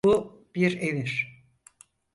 [0.05, 1.41] Bu bir emir.